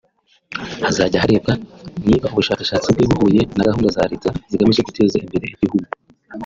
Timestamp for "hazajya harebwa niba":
0.85-2.27